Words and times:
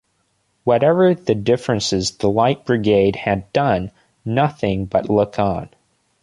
Whatever 0.63 1.13
the 1.13 1.35
differences 1.35 2.17
the 2.17 2.27
Light 2.27 2.65
Brigade 2.65 3.15
had 3.15 3.53
done 3.53 3.91
nothing 4.25 4.85
but 4.87 5.11
look 5.11 5.37
on. 5.37 5.69